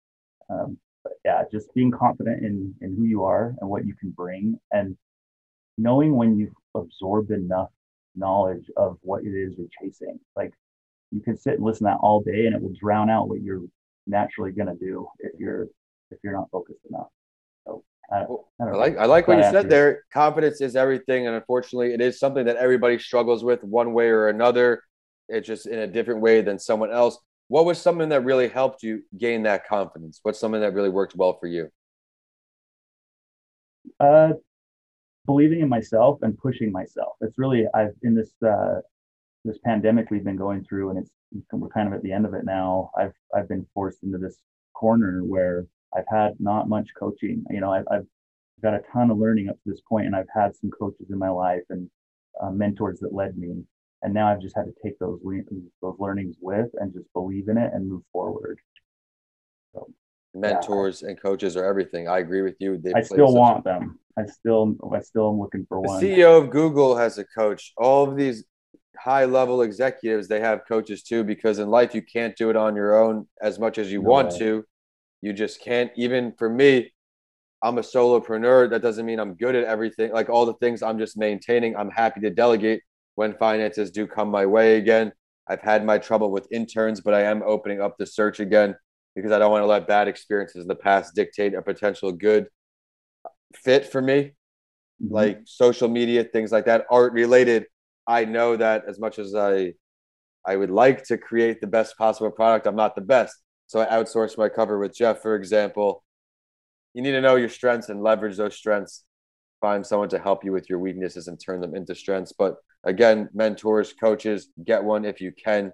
Um, 0.49 0.77
but 1.03 1.13
yeah, 1.23 1.43
just 1.51 1.73
being 1.73 1.91
confident 1.91 2.43
in 2.43 2.75
in 2.81 2.95
who 2.95 3.05
you 3.05 3.23
are 3.23 3.55
and 3.61 3.69
what 3.69 3.85
you 3.85 3.95
can 3.95 4.11
bring, 4.11 4.59
and 4.71 4.97
knowing 5.77 6.15
when 6.15 6.37
you've 6.37 6.53
absorbed 6.75 7.31
enough 7.31 7.69
knowledge 8.15 8.69
of 8.77 8.97
what 9.01 9.23
it 9.23 9.29
is 9.29 9.57
you're 9.57 9.67
chasing. 9.81 10.19
Like 10.35 10.53
you 11.11 11.21
can 11.21 11.37
sit 11.37 11.55
and 11.55 11.63
listen 11.63 11.85
to 11.87 11.91
that 11.91 11.99
all 12.01 12.21
day, 12.21 12.45
and 12.45 12.55
it 12.55 12.61
will 12.61 12.73
drown 12.79 13.09
out 13.09 13.29
what 13.29 13.41
you're 13.41 13.63
naturally 14.07 14.51
going 14.51 14.67
to 14.67 14.75
do 14.75 15.07
if 15.19 15.31
you're 15.39 15.67
if 16.11 16.19
you're 16.23 16.33
not 16.33 16.49
focused 16.51 16.85
enough. 16.89 17.07
I, 18.11 18.25
I 18.59 18.71
like 18.71 18.97
I 18.97 19.05
like 19.05 19.27
what 19.27 19.37
you 19.37 19.43
said 19.43 19.69
there. 19.69 20.03
Confidence 20.11 20.61
is 20.61 20.75
everything, 20.75 21.27
and 21.27 21.35
unfortunately, 21.35 21.93
it 21.93 22.01
is 22.01 22.19
something 22.19 22.45
that 22.45 22.55
everybody 22.55 22.97
struggles 22.97 23.43
with 23.43 23.63
one 23.63 23.93
way 23.93 24.07
or 24.07 24.29
another. 24.29 24.83
It's 25.27 25.47
just 25.47 25.67
in 25.67 25.79
a 25.79 25.87
different 25.87 26.21
way 26.21 26.41
than 26.41 26.57
someone 26.57 26.91
else. 26.91 27.17
What 27.49 27.65
was 27.65 27.79
something 27.79 28.09
that 28.09 28.23
really 28.23 28.47
helped 28.47 28.83
you 28.83 29.03
gain 29.17 29.43
that 29.43 29.67
confidence? 29.67 30.19
What's 30.23 30.39
something 30.39 30.61
that 30.61 30.73
really 30.73 30.89
worked 30.89 31.15
well 31.15 31.37
for 31.39 31.47
you? 31.47 31.69
Uh, 33.99 34.33
believing 35.25 35.59
in 35.59 35.69
myself 35.69 36.19
and 36.23 36.37
pushing 36.37 36.71
myself. 36.71 37.13
It's 37.21 37.37
really 37.37 37.65
I've 37.75 37.93
in 38.01 38.15
this 38.15 38.31
uh, 38.47 38.81
this 39.45 39.59
pandemic 39.63 40.09
we've 40.09 40.23
been 40.23 40.35
going 40.35 40.63
through, 40.63 40.89
and 40.89 40.99
it's 40.99 41.11
we're 41.51 41.69
kind 41.69 41.87
of 41.87 41.93
at 41.93 42.01
the 42.01 42.11
end 42.11 42.25
of 42.25 42.33
it 42.33 42.43
now. 42.43 42.91
I've 42.97 43.13
I've 43.35 43.47
been 43.47 43.65
forced 43.73 44.01
into 44.03 44.17
this 44.17 44.37
corner 44.73 45.23
where 45.23 45.67
I've 45.95 46.05
had 46.11 46.33
not 46.39 46.69
much 46.69 46.87
coaching. 46.97 47.43
You 47.49 47.61
know, 47.61 47.71
I've, 47.71 47.85
I've 47.91 48.05
got 48.61 48.73
a 48.73 48.81
ton 48.93 49.11
of 49.11 49.17
learning 49.17 49.49
up 49.49 49.55
to 49.55 49.69
this 49.71 49.81
point, 49.87 50.05
and 50.05 50.15
I've 50.15 50.27
had 50.33 50.55
some 50.55 50.69
coaches 50.71 51.07
in 51.09 51.17
my 51.17 51.29
life 51.29 51.63
and 51.69 51.89
uh, 52.41 52.51
mentors 52.51 52.99
that 52.99 53.13
led 53.13 53.37
me. 53.37 53.63
And 54.01 54.13
now 54.13 54.29
I've 54.29 54.41
just 54.41 54.55
had 54.55 54.65
to 54.65 54.73
take 54.83 54.97
those 54.99 55.19
le- 55.23 55.41
those 55.81 55.95
learnings 55.99 56.37
with 56.39 56.69
and 56.75 56.93
just 56.93 57.11
believe 57.13 57.49
in 57.49 57.57
it 57.57 57.71
and 57.73 57.89
move 57.89 58.03
forward. 58.13 58.59
So, 59.73 59.89
mentors 60.33 61.01
yeah. 61.01 61.09
and 61.09 61.21
coaches 61.21 61.57
are 61.57 61.65
everything. 61.65 62.07
I 62.07 62.19
agree 62.19 62.41
with 62.41 62.55
you. 62.59 62.77
They 62.77 62.93
I 62.93 63.01
still 63.01 63.33
want 63.33 63.59
a- 63.59 63.63
them. 63.63 63.99
I 64.17 64.25
still 64.25 64.75
I 64.93 64.99
still 65.01 65.31
am 65.31 65.39
looking 65.39 65.65
for 65.67 65.81
the 65.81 65.87
one. 65.87 66.01
CEO 66.01 66.41
of 66.41 66.49
Google 66.49 66.95
has 66.95 67.17
a 67.17 67.25
coach. 67.25 67.73
All 67.77 68.09
of 68.09 68.15
these 68.15 68.45
high 68.97 69.25
level 69.25 69.61
executives 69.61 70.27
they 70.27 70.41
have 70.41 70.61
coaches 70.67 71.03
too 71.03 71.23
because 71.23 71.59
in 71.59 71.69
life 71.69 71.95
you 71.95 72.01
can't 72.01 72.35
do 72.35 72.49
it 72.49 72.57
on 72.57 72.75
your 72.75 73.01
own 73.01 73.25
as 73.41 73.57
much 73.57 73.77
as 73.77 73.89
you 73.91 74.01
no 74.01 74.09
want 74.09 74.31
way. 74.33 74.39
to 74.39 74.65
you 75.21 75.33
just 75.33 75.61
can't 75.61 75.91
even 75.95 76.33
for 76.37 76.49
me 76.49 76.91
i'm 77.63 77.77
a 77.77 77.81
solopreneur 77.81 78.69
that 78.69 78.81
doesn't 78.81 79.05
mean 79.05 79.19
i'm 79.19 79.33
good 79.33 79.55
at 79.55 79.65
everything 79.65 80.11
like 80.11 80.29
all 80.29 80.45
the 80.45 80.53
things 80.55 80.81
i'm 80.81 80.99
just 80.99 81.17
maintaining 81.17 81.75
i'm 81.75 81.89
happy 81.89 82.19
to 82.21 82.29
delegate 82.29 82.81
when 83.15 83.33
finances 83.35 83.91
do 83.91 84.07
come 84.07 84.29
my 84.29 84.45
way 84.45 84.77
again 84.77 85.11
i've 85.47 85.61
had 85.61 85.85
my 85.85 85.97
trouble 85.97 86.31
with 86.31 86.47
interns 86.51 87.01
but 87.01 87.13
i 87.13 87.21
am 87.21 87.43
opening 87.43 87.81
up 87.81 87.97
the 87.97 88.05
search 88.05 88.39
again 88.39 88.75
because 89.15 89.31
i 89.31 89.39
don't 89.39 89.51
want 89.51 89.61
to 89.61 89.67
let 89.67 89.87
bad 89.87 90.07
experiences 90.07 90.61
in 90.61 90.67
the 90.67 90.75
past 90.75 91.15
dictate 91.15 91.53
a 91.53 91.61
potential 91.61 92.11
good 92.11 92.47
fit 93.55 93.85
for 93.85 94.01
me 94.01 94.31
mm-hmm. 95.03 95.13
like 95.13 95.41
social 95.45 95.89
media 95.89 96.23
things 96.23 96.51
like 96.51 96.65
that 96.65 96.85
art 96.89 97.13
related 97.13 97.65
I 98.09 98.25
know 98.25 98.57
that 98.57 98.85
as 98.87 98.99
much 98.99 99.19
as 99.19 99.35
I 99.35 99.73
I 100.45 100.55
would 100.55 100.71
like 100.71 101.03
to 101.05 101.17
create 101.17 101.61
the 101.61 101.67
best 101.67 101.95
possible 101.95 102.31
product, 102.31 102.65
I'm 102.65 102.75
not 102.75 102.95
the 102.95 103.01
best. 103.01 103.35
So 103.69 103.79
I 103.79 103.85
outsource 103.85 104.35
my 104.35 104.49
cover 104.49 104.79
with 104.79 104.95
Jeff, 104.95 105.21
for 105.21 105.35
example. 105.35 106.03
You 106.95 107.03
need 107.03 107.11
to 107.11 107.21
know 107.21 107.35
your 107.35 107.49
strengths 107.49 107.89
and 107.89 108.01
leverage 108.01 108.35
those 108.35 108.55
strengths. 108.55 109.03
Find 109.61 109.85
someone 109.85 110.09
to 110.09 110.17
help 110.17 110.43
you 110.43 110.51
with 110.51 110.67
your 110.71 110.79
weaknesses 110.79 111.27
and 111.27 111.39
turn 111.39 111.61
them 111.61 111.75
into 111.75 111.93
strengths. 111.93 112.33
But 112.33 112.55
again, 112.83 113.29
mentors, 113.31 113.93
coaches, 113.93 114.49
get 114.65 114.83
one 114.83 115.05
if 115.05 115.21
you 115.21 115.31
can. 115.31 115.71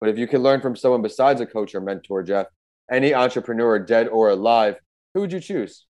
But 0.00 0.08
if 0.08 0.16
you 0.16 0.26
could 0.26 0.40
learn 0.40 0.62
from 0.62 0.74
someone 0.74 1.02
besides 1.02 1.42
a 1.42 1.46
coach 1.46 1.74
or 1.74 1.82
mentor, 1.82 2.22
Jeff, 2.22 2.46
any 2.90 3.12
entrepreneur, 3.12 3.78
dead 3.78 4.08
or 4.08 4.30
alive, 4.30 4.76
who 5.12 5.20
would 5.20 5.32
you 5.32 5.40
choose? 5.40 5.84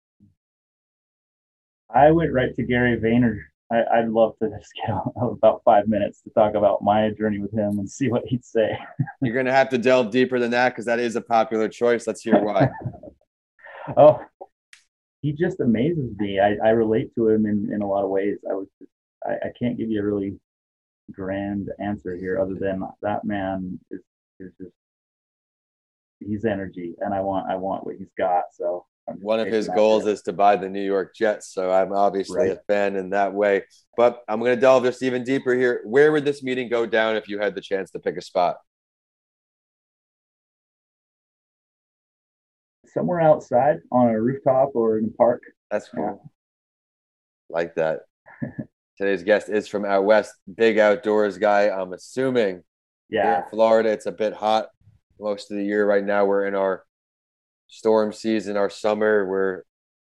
I 1.93 2.11
went 2.11 2.31
right 2.31 2.55
to 2.55 2.63
Gary 2.63 2.97
Vayner. 2.97 3.41
I, 3.71 4.01
would 4.01 4.11
love 4.11 4.33
to 4.41 4.49
just 4.49 4.71
get 4.75 4.95
about 5.21 5.61
five 5.63 5.87
minutes 5.87 6.21
to 6.21 6.29
talk 6.31 6.55
about 6.55 6.83
my 6.83 7.09
journey 7.11 7.39
with 7.39 7.53
him 7.53 7.79
and 7.79 7.89
see 7.89 8.09
what 8.09 8.23
he'd 8.25 8.43
say. 8.43 8.77
You're 9.21 9.33
going 9.33 9.45
to 9.45 9.51
have 9.51 9.69
to 9.69 9.77
delve 9.77 10.11
deeper 10.11 10.39
than 10.39 10.51
that 10.51 10.69
because 10.69 10.85
that 10.85 10.99
is 10.99 11.15
a 11.15 11.21
popular 11.21 11.69
choice. 11.69 12.05
Let's 12.07 12.21
hear 12.21 12.41
why. 12.41 12.69
oh, 13.97 14.19
he 15.21 15.33
just 15.33 15.59
amazes 15.59 16.11
me. 16.17 16.39
I, 16.39 16.55
I 16.63 16.69
relate 16.71 17.13
to 17.15 17.29
him 17.29 17.45
in, 17.45 17.71
in 17.73 17.81
a 17.81 17.87
lot 17.87 18.03
of 18.03 18.09
ways. 18.09 18.37
I 18.49 18.53
was 18.53 18.67
just, 18.79 18.91
I, 19.25 19.47
I 19.47 19.51
can't 19.57 19.77
give 19.77 19.89
you 19.89 20.01
a 20.01 20.05
really 20.05 20.37
grand 21.11 21.69
answer 21.79 22.15
here 22.15 22.39
other 22.39 22.55
than 22.55 22.81
that 23.01 23.25
man 23.25 23.79
is, 23.91 23.99
is 24.39 24.51
just 24.59 24.71
he's 26.19 26.45
energy 26.45 26.95
and 26.99 27.13
I 27.13 27.19
want 27.21 27.49
I 27.49 27.55
want 27.55 27.85
what 27.85 27.95
he's 27.97 28.11
got. 28.17 28.45
So 28.53 28.85
one 29.19 29.39
of 29.39 29.47
his 29.47 29.67
goals 29.67 30.05
is 30.05 30.21
to 30.23 30.33
buy 30.33 30.55
the 30.55 30.69
New 30.69 30.83
York 30.83 31.15
Jets. 31.15 31.53
So 31.53 31.71
I'm 31.71 31.93
obviously 31.93 32.49
right. 32.49 32.51
a 32.51 32.61
fan 32.67 32.95
in 32.95 33.11
that 33.11 33.33
way. 33.33 33.63
But 33.97 34.21
I'm 34.27 34.39
going 34.39 34.55
to 34.55 34.61
delve 34.61 34.83
just 34.83 35.03
even 35.03 35.23
deeper 35.23 35.53
here. 35.53 35.81
Where 35.85 36.11
would 36.11 36.25
this 36.25 36.43
meeting 36.43 36.69
go 36.69 36.85
down 36.85 37.15
if 37.15 37.27
you 37.27 37.39
had 37.39 37.55
the 37.55 37.61
chance 37.61 37.91
to 37.91 37.99
pick 37.99 38.17
a 38.17 38.21
spot? 38.21 38.57
Somewhere 42.85 43.21
outside 43.21 43.77
on 43.91 44.09
a 44.09 44.21
rooftop 44.21 44.71
or 44.73 44.97
in 44.97 45.05
a 45.05 45.17
park. 45.17 45.43
That's 45.69 45.87
cool. 45.89 46.21
Yeah. 46.21 46.29
Like 47.49 47.75
that. 47.75 48.01
Today's 48.97 49.23
guest 49.23 49.49
is 49.49 49.67
from 49.67 49.85
out 49.85 50.05
west, 50.05 50.33
big 50.53 50.77
outdoors 50.77 51.37
guy. 51.37 51.69
I'm 51.69 51.93
assuming. 51.93 52.63
Yeah. 53.09 53.43
Florida, 53.49 53.89
it's 53.89 54.05
a 54.05 54.11
bit 54.11 54.33
hot 54.33 54.67
most 55.19 55.51
of 55.51 55.57
the 55.57 55.63
year 55.63 55.85
right 55.85 56.03
now. 56.03 56.25
We're 56.25 56.45
in 56.45 56.55
our 56.55 56.83
storm 57.71 58.13
season, 58.13 58.57
our 58.57 58.69
summer, 58.69 59.25
where 59.27 59.65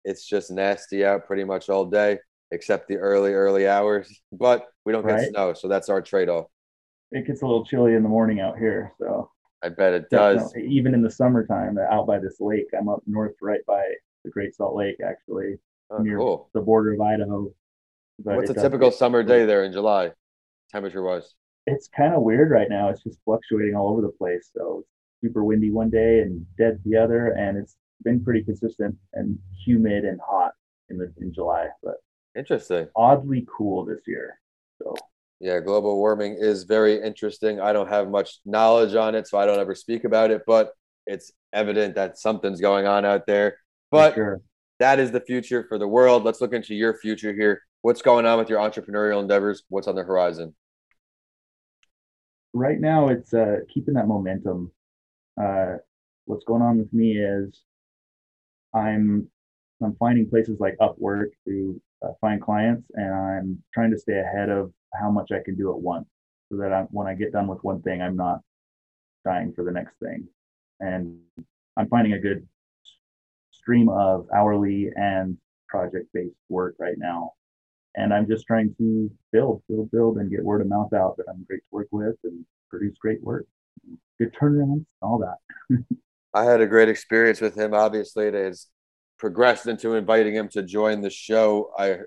it's 0.03 0.27
just 0.27 0.51
nasty 0.51 1.03
out 1.03 1.25
pretty 1.25 1.43
much 1.43 1.69
all 1.69 1.85
day, 1.85 2.19
except 2.51 2.87
the 2.87 2.97
early, 2.97 3.33
early 3.33 3.67
hours. 3.67 4.21
But 4.31 4.67
we 4.85 4.91
don't 4.91 5.05
right. 5.05 5.21
get 5.21 5.29
snow, 5.29 5.53
so 5.53 5.67
that's 5.67 5.89
our 5.89 6.01
trade 6.01 6.29
off. 6.29 6.45
It 7.11 7.25
gets 7.25 7.41
a 7.41 7.45
little 7.45 7.65
chilly 7.65 7.93
in 7.93 8.03
the 8.03 8.09
morning 8.09 8.41
out 8.41 8.57
here, 8.57 8.91
so 8.99 9.31
I 9.63 9.69
bet 9.69 9.93
it 9.93 10.09
does. 10.09 10.53
Even 10.57 10.93
in 10.93 11.01
the 11.01 11.09
summertime, 11.09 11.77
uh, 11.77 11.93
out 11.93 12.05
by 12.05 12.19
this 12.19 12.37
lake, 12.39 12.67
I'm 12.77 12.89
up 12.89 13.01
north, 13.07 13.35
right 13.41 13.65
by 13.65 13.81
the 14.25 14.29
Great 14.29 14.53
Salt 14.53 14.75
Lake, 14.75 14.97
actually, 15.03 15.55
oh, 15.89 15.99
near 15.99 16.17
cool. 16.17 16.49
the 16.53 16.61
border 16.61 16.93
of 16.93 17.01
Idaho. 17.01 17.49
But 18.19 18.35
What's 18.35 18.49
a 18.49 18.53
typical 18.53 18.91
summer 18.91 19.23
day 19.23 19.45
there 19.45 19.63
in 19.63 19.71
July, 19.71 20.11
temperature 20.71 21.01
wise? 21.01 21.33
It's 21.67 21.87
kind 21.87 22.13
of 22.13 22.21
weird 22.21 22.51
right 22.51 22.69
now. 22.69 22.89
It's 22.89 23.03
just 23.03 23.19
fluctuating 23.23 23.75
all 23.75 23.89
over 23.89 24.01
the 24.01 24.09
place. 24.09 24.51
So 24.53 24.83
super 25.21 25.43
windy 25.43 25.71
one 25.71 25.89
day 25.89 26.21
and 26.21 26.45
dead 26.57 26.79
the 26.85 26.97
other, 26.97 27.29
and 27.29 27.57
it's 27.57 27.77
been 28.03 28.23
pretty 28.23 28.43
consistent 28.43 28.95
and 29.13 29.37
humid 29.65 30.05
and 30.05 30.19
hot 30.27 30.51
in 30.89 30.97
the 30.97 31.11
in 31.19 31.33
July, 31.33 31.67
but 31.83 31.95
interesting. 32.37 32.87
Oddly 32.95 33.45
cool 33.55 33.85
this 33.85 34.01
year. 34.05 34.39
So 34.81 34.95
yeah, 35.39 35.59
global 35.59 35.97
warming 35.97 36.37
is 36.39 36.63
very 36.63 37.01
interesting. 37.01 37.59
I 37.59 37.73
don't 37.73 37.89
have 37.89 38.09
much 38.09 38.39
knowledge 38.45 38.95
on 38.95 39.15
it, 39.15 39.27
so 39.27 39.37
I 39.37 39.45
don't 39.45 39.59
ever 39.59 39.75
speak 39.75 40.03
about 40.03 40.31
it, 40.31 40.43
but 40.45 40.71
it's 41.05 41.31
evident 41.53 41.95
that 41.95 42.17
something's 42.17 42.61
going 42.61 42.87
on 42.87 43.05
out 43.05 43.25
there. 43.27 43.57
But 43.91 44.15
sure. 44.15 44.41
that 44.79 44.99
is 44.99 45.11
the 45.11 45.21
future 45.21 45.65
for 45.67 45.77
the 45.77 45.87
world. 45.87 46.23
Let's 46.23 46.41
look 46.41 46.53
into 46.53 46.73
your 46.75 46.97
future 46.97 47.33
here. 47.33 47.61
What's 47.81 48.01
going 48.01 48.25
on 48.25 48.39
with 48.39 48.49
your 48.49 48.59
entrepreneurial 48.59 49.21
endeavors? 49.21 49.63
What's 49.69 49.87
on 49.87 49.95
the 49.95 50.03
horizon? 50.03 50.55
Right 52.53 52.79
now, 52.79 53.09
it's 53.09 53.33
uh, 53.33 53.57
keeping 53.71 53.95
that 53.95 54.07
momentum 54.07 54.71
uh, 55.41 55.75
what's 56.25 56.45
going 56.45 56.61
on 56.61 56.77
with 56.77 56.91
me 56.93 57.17
is 57.17 57.61
I'm 58.73 59.27
I'm 59.83 59.95
finding 59.97 60.29
places 60.29 60.59
like 60.59 60.77
Upwork 60.79 61.31
to 61.45 61.81
uh, 62.01 62.13
find 62.21 62.41
clients, 62.41 62.87
and 62.93 63.13
I'm 63.13 63.63
trying 63.73 63.91
to 63.91 63.99
stay 63.99 64.19
ahead 64.19 64.49
of 64.49 64.71
how 64.93 65.11
much 65.11 65.31
I 65.31 65.43
can 65.43 65.55
do 65.55 65.71
at 65.71 65.79
once, 65.79 66.07
so 66.49 66.57
that 66.57 66.71
I'm, 66.71 66.85
when 66.91 67.07
I 67.07 67.13
get 67.13 67.33
done 67.33 67.47
with 67.47 67.63
one 67.63 67.81
thing, 67.81 68.01
I'm 68.01 68.15
not 68.15 68.39
dying 69.25 69.53
for 69.53 69.63
the 69.63 69.71
next 69.71 69.95
thing. 69.99 70.27
And 70.79 71.19
I'm 71.77 71.89
finding 71.89 72.13
a 72.13 72.19
good 72.19 72.47
stream 73.51 73.89
of 73.89 74.27
hourly 74.33 74.89
and 74.95 75.37
project-based 75.67 76.35
work 76.49 76.75
right 76.79 76.97
now, 76.97 77.33
and 77.95 78.13
I'm 78.13 78.27
just 78.27 78.47
trying 78.47 78.73
to 78.77 79.11
build, 79.33 79.61
build, 79.67 79.91
build, 79.91 80.17
and 80.17 80.31
get 80.31 80.43
word 80.43 80.61
of 80.61 80.67
mouth 80.67 80.93
out 80.93 81.17
that 81.17 81.25
I'm 81.29 81.45
great 81.47 81.59
to 81.59 81.71
work 81.71 81.87
with 81.91 82.15
and 82.23 82.45
produce 82.69 82.97
great 82.97 83.21
work 83.23 83.45
good 84.19 84.33
turnarounds, 84.33 84.85
all 85.01 85.19
that. 85.19 85.83
I 86.33 86.43
had 86.43 86.61
a 86.61 86.67
great 86.67 86.89
experience 86.89 87.41
with 87.41 87.57
him. 87.57 87.73
Obviously, 87.73 88.27
it 88.27 88.33
has 88.33 88.67
progressed 89.17 89.67
into 89.67 89.95
inviting 89.95 90.35
him 90.35 90.49
to 90.49 90.63
join 90.63 91.01
the 91.01 91.09
show. 91.09 91.71
I 91.77 91.99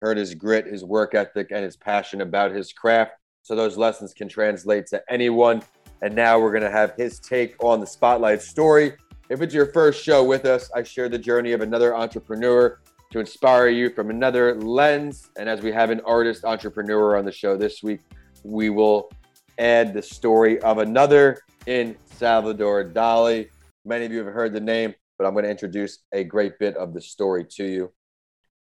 heard 0.00 0.16
his 0.16 0.34
grit, 0.34 0.66
his 0.66 0.84
work 0.84 1.14
ethic, 1.14 1.48
and 1.50 1.64
his 1.64 1.76
passion 1.76 2.20
about 2.20 2.52
his 2.52 2.72
craft. 2.72 3.12
So 3.42 3.54
those 3.54 3.76
lessons 3.76 4.14
can 4.14 4.28
translate 4.28 4.86
to 4.88 5.02
anyone. 5.08 5.62
And 6.02 6.14
now 6.14 6.38
we're 6.38 6.50
going 6.50 6.62
to 6.62 6.70
have 6.70 6.94
his 6.96 7.18
take 7.18 7.56
on 7.62 7.80
the 7.80 7.86
spotlight 7.86 8.42
story. 8.42 8.92
If 9.28 9.40
it's 9.40 9.54
your 9.54 9.72
first 9.72 10.04
show 10.04 10.22
with 10.22 10.44
us, 10.44 10.70
I 10.74 10.82
share 10.82 11.08
the 11.08 11.18
journey 11.18 11.52
of 11.52 11.60
another 11.60 11.96
entrepreneur 11.96 12.78
to 13.10 13.20
inspire 13.20 13.68
you 13.68 13.90
from 13.90 14.10
another 14.10 14.54
lens. 14.54 15.30
And 15.36 15.48
as 15.48 15.62
we 15.62 15.72
have 15.72 15.90
an 15.90 16.00
artist 16.00 16.44
entrepreneur 16.44 17.16
on 17.16 17.24
the 17.24 17.32
show 17.32 17.56
this 17.56 17.82
week, 17.82 18.00
we 18.42 18.70
will 18.70 19.10
add 19.58 19.94
the 19.94 20.02
story 20.02 20.60
of 20.60 20.78
another 20.78 21.40
in 21.66 21.96
Salvador 22.16 22.84
Dali. 22.84 23.48
Many 23.84 24.04
of 24.06 24.12
you 24.12 24.24
have 24.24 24.32
heard 24.32 24.52
the 24.52 24.60
name, 24.60 24.94
but 25.18 25.26
I'm 25.26 25.34
going 25.34 25.44
to 25.44 25.50
introduce 25.50 25.98
a 26.12 26.24
great 26.24 26.58
bit 26.58 26.76
of 26.76 26.94
the 26.94 27.00
story 27.00 27.44
to 27.56 27.64
you. 27.64 27.92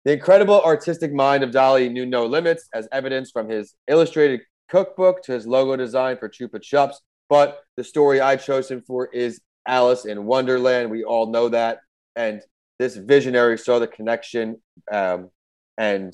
The 0.06 0.14
incredible 0.14 0.62
artistic 0.62 1.14
mind 1.14 1.44
of 1.44 1.52
Dali 1.52 1.92
knew 1.92 2.06
no 2.06 2.26
limits, 2.26 2.68
as 2.74 2.88
evidenced 2.92 3.32
from 3.32 3.50
his 3.50 3.74
illustrated 3.88 4.42
cookbook 4.70 5.24
to 5.24 5.32
his 5.32 5.48
logo 5.48 5.76
design 5.76 6.18
for 6.18 6.28
Chupa 6.28 6.60
Chups. 6.60 6.96
But 7.30 7.62
the 7.78 7.84
story 7.84 8.20
I 8.20 8.36
chose 8.36 8.70
him 8.70 8.84
for 8.86 9.08
is 9.08 9.40
Alice 9.68 10.06
in 10.06 10.26
Wonderland. 10.26 10.92
We 10.92 11.04
all 11.04 11.32
know 11.32 11.50
that. 11.50 11.80
And 12.16 12.42
this 12.80 12.98
visionary 12.98 13.58
saw 13.58 13.80
the 13.80 13.88
connection 13.88 14.62
um, 14.92 15.30
and 15.78 16.14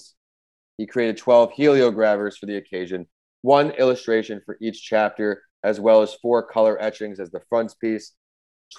he 0.77 0.85
created 0.85 1.17
12 1.17 1.53
heliogravures 1.53 2.37
for 2.37 2.45
the 2.45 2.55
occasion 2.57 3.07
one 3.41 3.71
illustration 3.71 4.41
for 4.45 4.57
each 4.61 4.83
chapter, 4.83 5.43
as 5.63 5.79
well 5.79 6.01
as 6.01 6.13
four 6.15 6.43
color 6.43 6.81
etchings 6.81 7.19
as 7.19 7.31
the 7.31 7.41
frontispiece. 7.49 8.13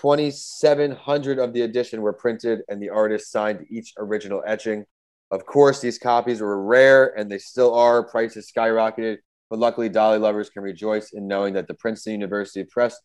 2,700 0.00 1.38
of 1.38 1.52
the 1.52 1.62
edition 1.62 2.02
were 2.02 2.12
printed, 2.12 2.60
and 2.68 2.80
the 2.80 2.90
artist 2.90 3.30
signed 3.32 3.66
each 3.70 3.92
original 3.98 4.42
etching. 4.46 4.84
Of 5.30 5.46
course, 5.46 5.80
these 5.80 5.98
copies 5.98 6.40
were 6.40 6.62
rare, 6.62 7.18
and 7.18 7.30
they 7.30 7.38
still 7.38 7.74
are. 7.74 8.06
Prices 8.06 8.50
skyrocketed, 8.54 9.18
but 9.48 9.58
luckily, 9.58 9.90
Dali 9.90 10.20
lovers 10.20 10.50
can 10.50 10.62
rejoice 10.62 11.12
in 11.12 11.26
knowing 11.26 11.54
that 11.54 11.66
the 11.66 11.74
Princeton 11.74 12.12
University 12.12 12.64
Press 12.64 13.00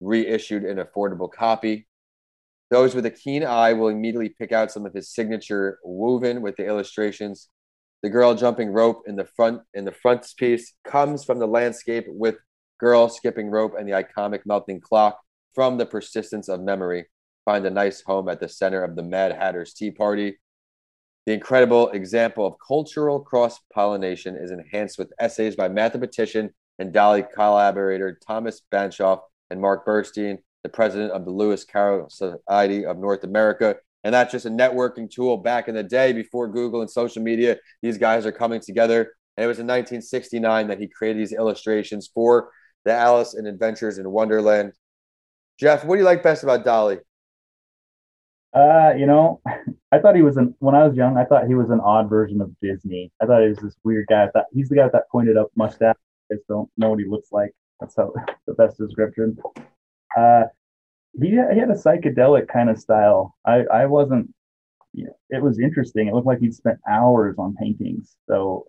reissued 0.00 0.64
an 0.64 0.78
affordable 0.78 1.30
copy. 1.30 1.86
Those 2.70 2.94
with 2.94 3.06
a 3.06 3.10
keen 3.10 3.44
eye 3.44 3.72
will 3.72 3.88
immediately 3.88 4.30
pick 4.30 4.52
out 4.52 4.72
some 4.72 4.84
of 4.86 4.92
his 4.92 5.12
signature 5.12 5.78
woven 5.84 6.42
with 6.42 6.56
the 6.56 6.66
illustrations 6.66 7.48
the 8.02 8.10
girl 8.10 8.34
jumping 8.34 8.70
rope 8.72 9.02
in 9.06 9.16
the 9.16 9.24
front 9.24 9.62
in 9.74 9.84
the 9.84 9.92
frontispiece 9.92 10.74
comes 10.84 11.24
from 11.24 11.38
the 11.38 11.46
landscape 11.46 12.04
with 12.08 12.36
girl 12.78 13.08
skipping 13.08 13.50
rope 13.50 13.74
and 13.78 13.88
the 13.88 13.92
iconic 13.92 14.40
melting 14.44 14.80
clock 14.80 15.18
from 15.54 15.78
the 15.78 15.86
persistence 15.86 16.48
of 16.48 16.60
memory. 16.60 17.06
Find 17.44 17.64
a 17.64 17.70
nice 17.70 18.02
home 18.02 18.28
at 18.28 18.40
the 18.40 18.48
center 18.48 18.84
of 18.84 18.96
the 18.96 19.02
Mad 19.02 19.32
Hatter's 19.32 19.72
Tea 19.72 19.90
Party. 19.90 20.38
The 21.24 21.32
incredible 21.32 21.88
example 21.90 22.46
of 22.46 22.54
cultural 22.66 23.20
cross 23.20 23.58
pollination 23.72 24.36
is 24.36 24.50
enhanced 24.50 24.98
with 24.98 25.12
essays 25.18 25.56
by 25.56 25.68
mathematician 25.68 26.50
and 26.78 26.92
Dali 26.92 27.26
collaborator 27.34 28.18
Thomas 28.26 28.62
Banchoff 28.72 29.20
and 29.50 29.60
Mark 29.60 29.86
Burstein, 29.86 30.38
the 30.62 30.68
president 30.68 31.12
of 31.12 31.24
the 31.24 31.30
Lewis 31.30 31.64
Carroll 31.64 32.10
Society 32.10 32.84
of 32.84 32.98
North 32.98 33.24
America, 33.24 33.76
and 34.06 34.14
that's 34.14 34.30
just 34.30 34.46
a 34.46 34.50
networking 34.50 35.10
tool 35.10 35.36
back 35.36 35.66
in 35.66 35.74
the 35.74 35.82
day 35.82 36.12
before 36.12 36.46
Google 36.46 36.80
and 36.80 36.88
social 36.88 37.20
media. 37.20 37.56
These 37.82 37.98
guys 37.98 38.24
are 38.24 38.30
coming 38.30 38.60
together. 38.60 39.16
And 39.36 39.42
it 39.42 39.48
was 39.48 39.58
in 39.58 39.66
1969 39.66 40.68
that 40.68 40.78
he 40.78 40.86
created 40.86 41.20
these 41.20 41.32
illustrations 41.32 42.08
for 42.14 42.50
the 42.84 42.92
Alice 42.92 43.34
and 43.34 43.48
Adventures 43.48 43.98
in 43.98 44.08
Wonderland. 44.08 44.74
Jeff, 45.58 45.84
what 45.84 45.96
do 45.96 46.02
you 46.02 46.04
like 46.04 46.22
best 46.22 46.44
about 46.44 46.64
Dali? 46.64 47.00
Uh, 48.54 48.94
you 48.96 49.06
know, 49.06 49.40
I 49.90 49.98
thought 49.98 50.14
he 50.14 50.22
was 50.22 50.36
an 50.36 50.54
when 50.60 50.76
I 50.76 50.86
was 50.86 50.96
young, 50.96 51.16
I 51.16 51.24
thought 51.24 51.48
he 51.48 51.56
was 51.56 51.70
an 51.70 51.80
odd 51.80 52.08
version 52.08 52.40
of 52.40 52.54
Disney. 52.62 53.10
I 53.20 53.26
thought 53.26 53.42
he 53.42 53.48
was 53.48 53.58
this 53.58 53.74
weird 53.82 54.06
guy. 54.06 54.26
I 54.26 54.30
thought 54.30 54.44
he's 54.52 54.68
the 54.68 54.76
guy 54.76 54.84
with 54.84 54.92
that 54.92 55.10
pointed 55.10 55.36
up 55.36 55.50
mustache. 55.56 55.96
I 56.30 56.36
just 56.36 56.46
don't 56.46 56.70
know 56.76 56.90
what 56.90 57.00
he 57.00 57.06
looks 57.06 57.32
like. 57.32 57.50
That's 57.80 57.96
how 57.96 58.12
the 58.46 58.54
best 58.54 58.78
description. 58.78 59.36
Uh, 60.16 60.44
he 61.20 61.30
he 61.30 61.36
had 61.36 61.70
a 61.70 61.74
psychedelic 61.74 62.48
kind 62.48 62.70
of 62.70 62.78
style. 62.78 63.34
I 63.44 63.64
I 63.72 63.86
wasn't. 63.86 64.32
It 64.94 65.42
was 65.42 65.58
interesting. 65.58 66.08
It 66.08 66.14
looked 66.14 66.26
like 66.26 66.38
he'd 66.38 66.54
spent 66.54 66.78
hours 66.88 67.36
on 67.38 67.54
paintings. 67.56 68.16
So 68.28 68.66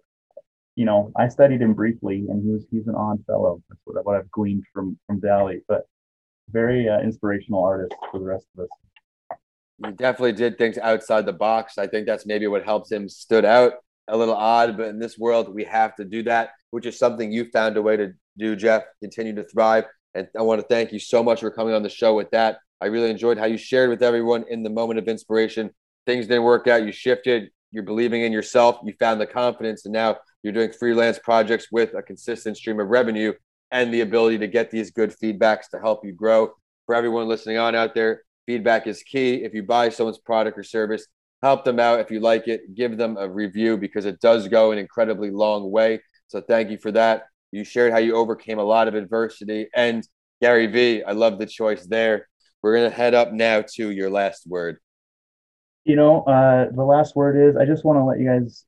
you 0.76 0.86
know, 0.86 1.12
I 1.16 1.28
studied 1.28 1.62
him 1.62 1.74
briefly, 1.74 2.26
and 2.30 2.44
he 2.44 2.52
was 2.52 2.66
he's 2.70 2.88
an 2.88 2.96
odd 2.96 3.24
fellow. 3.26 3.62
That's 3.68 3.82
what, 3.86 4.06
what 4.06 4.16
I've 4.16 4.32
gleaned 4.32 4.64
from 4.74 4.98
from 5.08 5.20
Dali, 5.20 5.62
but 5.68 5.88
very 6.50 6.88
uh, 6.88 7.00
inspirational 7.00 7.64
artist 7.64 7.94
for 8.12 8.20
the 8.20 8.26
rest 8.26 8.46
of 8.56 8.66
us. 8.66 8.70
He 9.86 9.92
definitely 9.92 10.34
did 10.34 10.58
things 10.58 10.78
outside 10.78 11.26
the 11.26 11.34
box. 11.34 11.78
I 11.78 11.88
think 11.88 12.06
that's 12.06 12.26
maybe 12.26 12.48
what 12.48 12.64
helps 12.64 12.92
him 12.92 13.10
stood 13.10 13.46
out 13.46 13.74
a 14.08 14.18
little 14.18 14.36
odd, 14.36 14.78
but 14.78 14.88
in 14.88 15.00
this 15.00 15.18
world, 15.18 15.54
we 15.54 15.66
have 15.66 15.96
to 15.96 16.06
do 16.06 16.24
that, 16.24 16.52
which 16.72 16.86
is 16.86 16.98
something 16.98 17.32
you 17.32 17.50
found 17.52 17.76
a 17.76 17.82
way 17.82 17.98
to 17.98 18.14
do, 18.38 18.56
Jeff. 18.56 18.84
Continue 19.02 19.36
to 19.36 19.44
thrive. 19.44 19.86
And 20.18 20.28
I 20.36 20.42
want 20.42 20.60
to 20.60 20.68
thank 20.68 20.92
you 20.92 20.98
so 20.98 21.22
much 21.22 21.42
for 21.42 21.52
coming 21.52 21.76
on 21.76 21.84
the 21.84 21.90
show 21.90 22.16
with 22.16 22.32
that. 22.32 22.58
I 22.82 22.88
really 22.88 23.12
enjoyed 23.12 23.38
how 23.38 23.46
you 23.46 23.58
shared 23.58 23.92
with 23.92 24.02
everyone 24.02 24.46
in 24.50 24.64
the 24.64 24.70
moment 24.70 24.98
of 24.98 25.08
inspiration. 25.08 25.70
Things 26.08 26.26
didn't 26.26 26.44
work 26.44 26.68
out. 26.68 26.84
You 26.84 26.92
shifted. 26.92 27.50
You're 27.72 27.84
believing 27.84 28.24
in 28.24 28.32
yourself. 28.32 28.80
You 28.84 28.94
found 29.00 29.22
the 29.22 29.28
confidence, 29.28 29.86
and 29.86 29.94
now 29.94 30.18
you're 30.42 30.54
doing 30.54 30.72
freelance 30.72 31.20
projects 31.20 31.68
with 31.72 31.94
a 31.94 32.02
consistent 32.02 32.58
stream 32.58 32.80
of 32.80 32.88
revenue 32.88 33.34
and 33.70 33.94
the 33.94 34.02
ability 34.02 34.40
to 34.40 34.48
get 34.48 34.72
these 34.72 34.90
good 34.90 35.14
feedbacks 35.22 35.70
to 35.70 35.80
help 35.80 36.04
you 36.04 36.14
grow. 36.14 36.52
For 36.88 36.96
everyone 36.96 37.28
listening 37.28 37.60
on 37.60 37.76
out 37.76 37.94
there, 37.94 38.24
feedback 38.48 38.88
is 38.88 39.04
key. 39.04 39.44
If 39.44 39.54
you 39.54 39.62
buy 39.62 39.90
someone's 39.90 40.18
product 40.18 40.58
or 40.58 40.64
service, 40.64 41.06
help 41.44 41.64
them 41.64 41.80
out. 41.80 42.00
If 42.00 42.10
you 42.10 42.22
like 42.22 42.48
it, 42.48 42.74
give 42.74 42.98
them 42.98 43.18
a 43.18 43.30
review 43.30 43.78
because 43.78 44.06
it 44.06 44.20
does 44.20 44.48
go 44.48 44.72
an 44.72 44.80
incredibly 44.80 45.30
long 45.30 45.70
way. 45.70 46.02
So 46.28 46.42
thank 46.42 46.72
you 46.72 46.78
for 46.80 46.92
that. 46.94 47.26
You 47.52 47.64
shared 47.64 47.94
how 47.94 48.00
you 48.00 48.16
overcame 48.16 48.60
a 48.60 48.64
lot 48.64 48.88
of 48.88 48.96
adversity. 48.96 49.68
And 49.76 50.08
Gary 50.42 50.68
Vee, 50.68 51.04
I 51.04 51.14
love 51.14 51.40
the 51.40 51.46
choice 51.46 51.86
there. 51.86 52.28
We're 52.62 52.76
going 52.78 52.90
to 52.90 52.96
head 52.96 53.14
up 53.14 53.32
now 53.32 53.64
to 53.76 53.92
your 53.92 54.10
last 54.10 54.46
word. 54.46 54.78
You 55.86 55.96
know, 55.96 56.24
uh, 56.24 56.70
the 56.74 56.84
last 56.84 57.16
word 57.16 57.38
is 57.50 57.56
I 57.56 57.66
just 57.66 57.86
want 57.86 57.98
to 57.98 58.04
let 58.04 58.20
you 58.20 58.28
guys, 58.28 58.66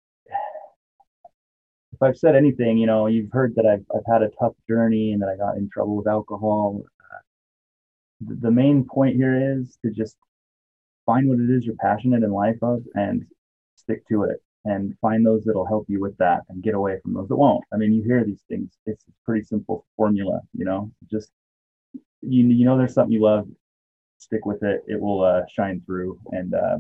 if 1.91 2.01
I've 2.01 2.17
said 2.17 2.35
anything, 2.35 2.77
you 2.77 2.87
know, 2.87 3.07
you've 3.07 3.31
heard 3.31 3.55
that 3.55 3.65
I've, 3.65 3.85
I've 3.93 4.11
had 4.11 4.21
a 4.21 4.29
tough 4.39 4.53
journey 4.69 5.11
and 5.11 5.21
that 5.21 5.29
I 5.29 5.35
got 5.35 5.57
in 5.57 5.69
trouble 5.69 5.97
with 5.97 6.07
alcohol. 6.07 6.81
Uh, 7.13 7.17
the 8.21 8.51
main 8.51 8.85
point 8.85 9.17
here 9.17 9.59
is 9.59 9.77
to 9.83 9.91
just 9.91 10.15
find 11.05 11.27
what 11.27 11.39
it 11.39 11.49
is 11.49 11.65
you're 11.65 11.75
passionate 11.75 12.23
in 12.23 12.31
life 12.31 12.59
of 12.61 12.83
and 12.95 13.25
stick 13.75 14.07
to 14.07 14.23
it 14.23 14.41
and 14.69 14.95
find 15.01 15.25
those 15.25 15.43
that'll 15.43 15.65
help 15.65 15.85
you 15.89 15.99
with 15.99 16.15
that 16.17 16.41
and 16.49 16.61
get 16.61 16.75
away 16.75 16.99
from 17.01 17.13
those 17.13 17.27
that 17.29 17.35
won't. 17.35 17.63
I 17.73 17.77
mean, 17.77 17.91
you 17.93 18.03
hear 18.03 18.23
these 18.23 18.43
things. 18.47 18.77
It's 18.85 19.03
a 19.07 19.11
pretty 19.25 19.43
simple 19.43 19.85
formula, 19.97 20.41
you 20.53 20.65
know, 20.65 20.91
just 21.09 21.31
you 22.21 22.47
you 22.47 22.65
know 22.65 22.77
there's 22.77 22.93
something 22.93 23.13
you 23.13 23.23
love, 23.23 23.47
stick 24.17 24.45
with 24.45 24.61
it. 24.63 24.83
It 24.87 24.99
will 24.99 25.23
uh, 25.23 25.41
shine 25.51 25.81
through 25.85 26.19
and 26.31 26.53
uh, 26.53 26.77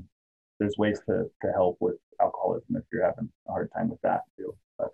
there's 0.59 0.77
ways 0.77 0.99
to 1.07 1.29
to 1.41 1.51
help 1.51 1.77
with 1.79 1.95
alcoholism 2.21 2.75
if 2.75 2.83
you're 2.91 3.05
having 3.05 3.29
a 3.47 3.51
hard 3.51 3.69
time 3.75 3.89
with 3.89 4.01
that 4.01 4.21
too. 4.37 4.53
But, 4.77 4.89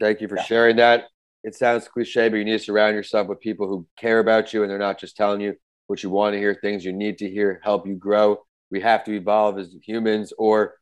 Thank 0.00 0.20
you 0.20 0.28
for 0.28 0.36
yeah. 0.36 0.44
sharing 0.44 0.76
that. 0.76 1.08
It 1.44 1.54
sounds 1.54 1.88
cliche, 1.88 2.28
but 2.28 2.36
you 2.36 2.44
need 2.44 2.58
to 2.58 2.58
surround 2.58 2.94
yourself 2.94 3.28
with 3.28 3.40
people 3.40 3.68
who 3.68 3.86
care 3.98 4.18
about 4.18 4.52
you 4.52 4.62
and 4.62 4.70
they're 4.70 4.78
not 4.78 4.98
just 4.98 5.16
telling 5.16 5.40
you 5.40 5.54
what 5.86 6.02
you 6.02 6.10
want 6.10 6.34
to 6.34 6.38
hear, 6.38 6.54
things 6.54 6.84
you 6.84 6.92
need 6.92 7.18
to 7.18 7.30
hear, 7.30 7.60
help 7.64 7.86
you 7.86 7.94
grow. 7.94 8.38
We 8.70 8.80
have 8.82 9.04
to 9.04 9.12
evolve 9.12 9.58
as 9.58 9.74
humans, 9.82 10.32
or 10.36 10.74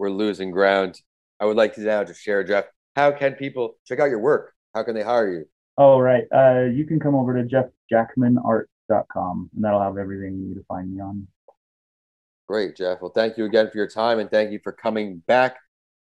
we're 0.00 0.10
losing 0.10 0.50
ground. 0.50 1.00
I 1.38 1.44
would 1.44 1.56
like 1.56 1.74
to 1.74 1.80
now 1.82 2.02
just 2.04 2.20
share, 2.20 2.42
Jeff. 2.42 2.64
How 2.96 3.12
can 3.12 3.34
people 3.34 3.76
check 3.86 4.00
out 4.00 4.10
your 4.10 4.18
work? 4.18 4.52
How 4.74 4.82
can 4.82 4.94
they 4.94 5.02
hire 5.02 5.32
you? 5.32 5.44
Oh, 5.78 5.98
right. 5.98 6.24
Uh, 6.34 6.64
you 6.72 6.84
can 6.84 6.98
come 6.98 7.14
over 7.14 7.40
to 7.40 7.48
jeffjackmanart.com, 7.92 9.50
and 9.54 9.64
that'll 9.64 9.82
have 9.82 9.96
everything 9.96 10.38
you 10.38 10.48
need 10.48 10.54
to 10.54 10.64
find 10.64 10.92
me 10.92 11.00
on. 11.00 11.28
Great, 12.48 12.76
Jeff. 12.76 13.00
Well, 13.00 13.12
thank 13.14 13.38
you 13.38 13.44
again 13.44 13.70
for 13.70 13.78
your 13.78 13.88
time, 13.88 14.18
and 14.18 14.28
thank 14.28 14.50
you 14.50 14.58
for 14.64 14.72
coming 14.72 15.22
back 15.28 15.56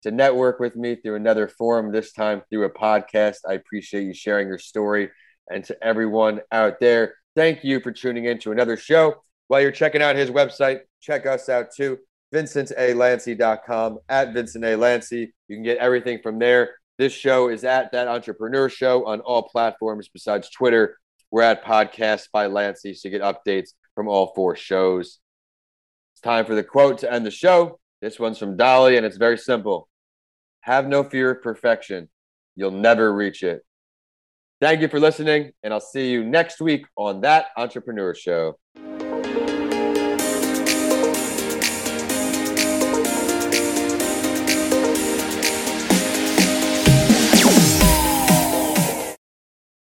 to 0.01 0.09
network 0.09 0.59
with 0.59 0.75
me 0.75 0.95
through 0.95 1.15
another 1.15 1.47
forum, 1.47 1.91
this 1.91 2.11
time 2.11 2.41
through 2.49 2.63
a 2.63 2.71
podcast. 2.71 3.37
I 3.47 3.53
appreciate 3.53 4.03
you 4.03 4.13
sharing 4.13 4.47
your 4.47 4.57
story. 4.57 5.11
And 5.51 5.63
to 5.65 5.77
everyone 5.83 6.39
out 6.51 6.79
there, 6.79 7.15
Thank 7.35 7.63
you 7.63 7.79
for 7.79 7.93
tuning 7.93 8.25
in 8.25 8.39
to 8.39 8.51
another 8.51 8.75
show. 8.75 9.23
While 9.47 9.61
you're 9.61 9.71
checking 9.71 10.01
out 10.01 10.15
his 10.17 10.29
website, 10.29 10.81
check 10.99 11.25
us 11.25 11.47
out 11.47 11.67
too. 11.75 11.97
VincentALancy.com 12.33 13.99
at 14.09 14.33
Vincent 14.33 14.63
A. 14.65 14.75
Lancy. 14.75 15.33
You 15.47 15.55
can 15.55 15.63
get 15.63 15.77
everything 15.77 16.19
from 16.21 16.39
there. 16.39 16.75
This 16.97 17.13
show 17.13 17.49
is 17.49 17.63
at 17.63 17.91
That 17.91 18.07
Entrepreneur 18.07 18.69
Show 18.69 19.05
on 19.05 19.21
all 19.21 19.43
platforms 19.43 20.09
besides 20.11 20.49
Twitter. 20.49 20.97
We're 21.31 21.41
at 21.43 21.63
Podcast 21.63 22.27
by 22.31 22.47
Lancy, 22.47 22.93
so 22.93 23.07
you 23.07 23.17
get 23.17 23.21
updates 23.21 23.69
from 23.95 24.07
all 24.07 24.33
four 24.35 24.55
shows. 24.55 25.19
It's 26.13 26.21
time 26.21 26.45
for 26.45 26.55
the 26.55 26.63
quote 26.63 26.99
to 26.99 27.11
end 27.11 27.25
the 27.25 27.31
show. 27.31 27.79
This 28.01 28.19
one's 28.19 28.37
from 28.37 28.57
Dali, 28.57 28.97
and 28.97 29.05
it's 29.05 29.17
very 29.17 29.37
simple 29.37 29.87
Have 30.61 30.87
no 30.87 31.03
fear 31.03 31.31
of 31.31 31.41
perfection. 31.41 32.09
You'll 32.55 32.71
never 32.71 33.13
reach 33.13 33.43
it. 33.43 33.61
Thank 34.59 34.81
you 34.81 34.87
for 34.87 34.99
listening, 34.99 35.51
and 35.63 35.73
I'll 35.73 35.79
see 35.79 36.11
you 36.11 36.23
next 36.23 36.61
week 36.61 36.85
on 36.95 37.21
That 37.21 37.47
Entrepreneur 37.57 38.13
Show. 38.13 38.59